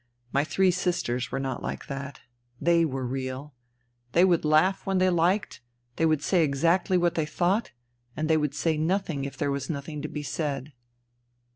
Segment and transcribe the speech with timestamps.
[0.31, 2.21] My three sisters were not like that.
[2.59, 3.53] They were real.
[4.13, 5.61] They would laugh when they liked;
[5.97, 7.71] they would say exactly what they thought;
[8.17, 10.73] and they would say nothing if there was nothing to be said.